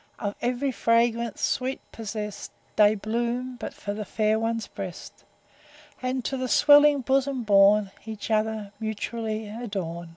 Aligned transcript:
Of 0.17 0.33
ev'ry 0.41 0.71
fragrant 0.71 1.37
sweet 1.37 1.79
possest, 1.91 2.49
They 2.75 2.95
bloom 2.95 3.55
but 3.57 3.71
for 3.71 3.93
the 3.93 4.03
fair 4.03 4.39
one's 4.39 4.65
breast, 4.65 5.23
And 6.01 6.25
to 6.25 6.37
the 6.37 6.47
swelling 6.49 7.01
bosom 7.01 7.43
borne, 7.43 7.91
Each 8.03 8.31
other 8.31 8.71
mutually 8.79 9.47
adorn. 9.47 10.09